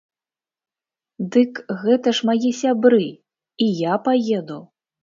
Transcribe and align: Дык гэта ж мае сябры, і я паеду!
Дык 1.35 1.61
гэта 1.83 2.17
ж 2.21 2.31
мае 2.31 2.51
сябры, 2.63 3.07
і 3.67 3.73
я 3.93 4.05
паеду! 4.11 4.61